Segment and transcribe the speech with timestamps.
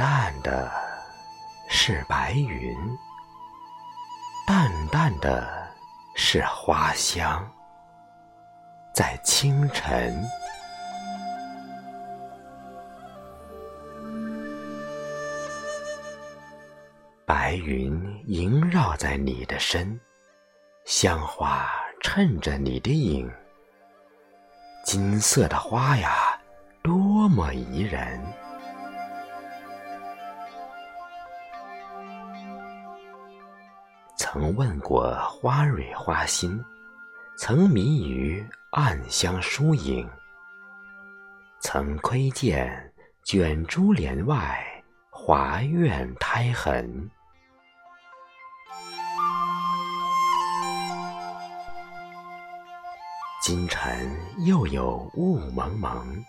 [0.00, 0.72] 淡的，
[1.68, 2.74] 是白云；
[4.46, 5.46] 淡淡的，
[6.16, 7.46] 是花香。
[8.94, 10.26] 在清晨，
[17.26, 20.00] 白云萦绕在你的身，
[20.86, 23.30] 香花衬着你的影。
[24.82, 26.40] 金色的花呀，
[26.82, 28.18] 多么宜人！
[34.32, 36.64] 曾问过花蕊花心，
[37.36, 40.08] 曾迷于暗香疏影，
[41.58, 44.64] 曾窥见卷珠帘外
[45.10, 47.10] 华苑苔痕。
[53.42, 56.24] 今晨又有雾蒙蒙，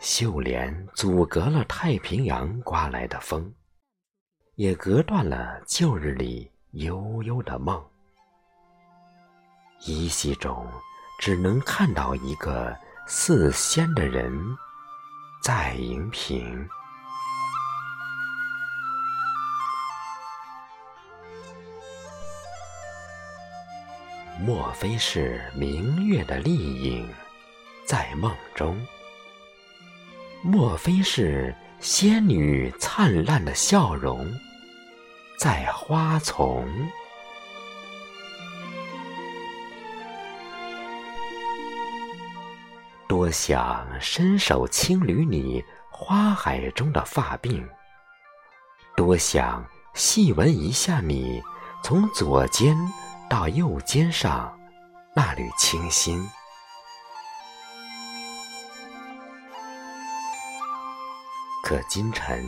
[0.00, 3.52] 秀帘阻隔了太平洋刮来的风，
[4.54, 7.82] 也隔断了旧日里悠悠的梦。
[9.86, 10.66] 依稀中，
[11.20, 14.32] 只能看到一个似仙的人，
[15.42, 16.68] 在荧屏。
[24.40, 27.08] 莫非是明月的丽影，
[27.86, 28.76] 在梦中？
[30.42, 34.28] 莫非是仙女灿烂的笑容，
[35.38, 36.66] 在花丛？
[43.06, 47.64] 多想伸手轻捋你花海中的发鬓，
[48.96, 51.42] 多想细闻一下你
[51.82, 52.76] 从左肩。
[53.26, 54.56] 到右肩上
[55.16, 56.24] 那缕清新，
[61.64, 62.46] 可今晨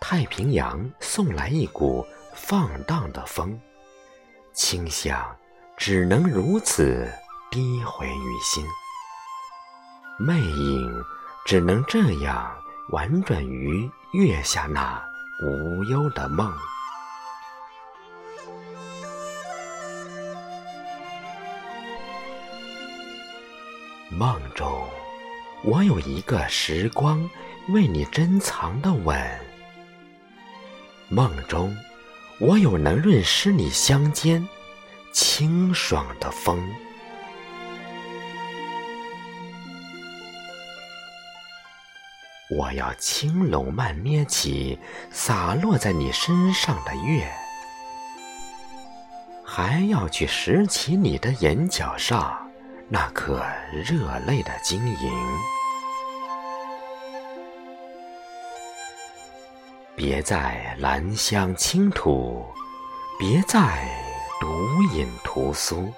[0.00, 2.06] 太平洋送来一股
[2.40, 3.60] 放荡的风，
[4.54, 5.36] 清香
[5.76, 7.06] 只能如此
[7.50, 8.64] 低回于心，
[10.18, 11.04] 魅影
[11.44, 12.56] 只能这样
[12.90, 15.04] 婉转于月下那
[15.42, 16.50] 无忧的梦。
[24.10, 24.88] 梦中，
[25.64, 27.28] 我有一个时光
[27.68, 29.16] 为你珍藏的吻；
[31.08, 31.76] 梦中，
[32.40, 34.48] 我有能润湿你香肩
[35.12, 36.62] 清爽的风。
[42.50, 44.78] 我要轻拢慢捏起
[45.10, 47.28] 洒落在你身上的月，
[49.44, 52.48] 还要去拾起你的眼角上。
[52.88, 55.12] 那颗热泪的晶莹，
[59.98, 62.46] 别在兰香倾吐，
[63.18, 63.84] 别在
[64.40, 65.92] 独饮屠苏。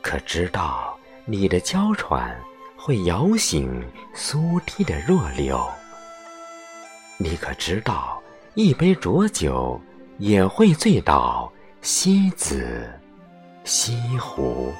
[0.00, 2.40] 可知道你的娇喘
[2.76, 5.60] 会摇醒苏堤的弱柳？
[7.16, 8.22] 你可知道
[8.54, 9.80] 一杯浊酒
[10.18, 11.52] 也会醉倒
[11.82, 12.88] 西子
[13.64, 14.72] 西湖？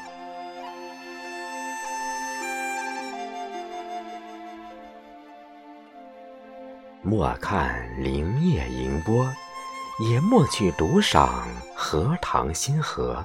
[7.06, 9.31] 莫看林叶盈波，
[10.00, 13.22] 也莫去独赏荷塘新荷。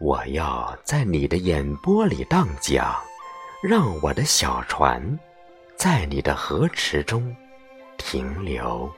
[0.00, 2.96] 我要在你的眼波里荡桨，
[3.62, 5.18] 让我的小船
[5.76, 7.36] 在你的河池中
[7.98, 8.90] 停留。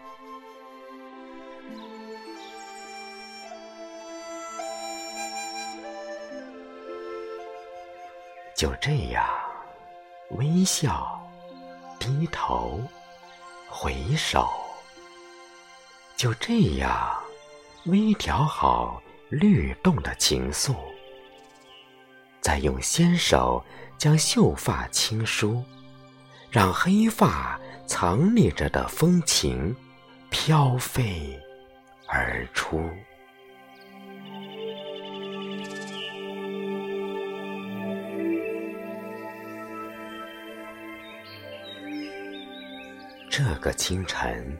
[8.54, 9.26] 就这样，
[10.36, 11.19] 微笑。
[12.00, 12.80] 低头，
[13.68, 14.48] 回首，
[16.16, 17.14] 就这样，
[17.84, 20.74] 微调好律动的情愫，
[22.40, 23.62] 再用纤手
[23.98, 25.62] 将秀发轻梳，
[26.50, 29.76] 让黑发藏匿着的风情
[30.30, 31.38] 飘飞
[32.06, 32.90] 而出。
[43.42, 44.54] 这个清晨，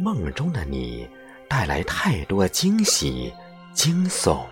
[0.00, 1.08] 梦中的你
[1.48, 3.32] 带来太多惊喜、
[3.72, 4.44] 惊悚。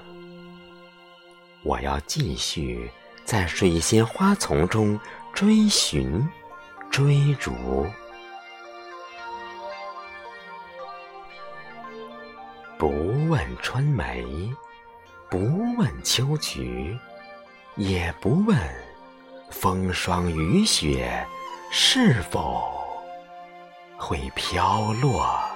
[1.65, 2.89] 我要继续
[3.25, 4.97] 在水仙花丛中
[5.33, 6.25] 追寻、
[6.89, 7.53] 追逐，
[12.79, 12.89] 不
[13.29, 14.25] 问春梅，
[15.29, 15.41] 不
[15.77, 16.97] 问秋菊，
[17.75, 18.57] 也不问
[19.51, 21.27] 风霜雨雪。
[21.77, 22.73] 是否
[24.07, 25.54] 会飘落？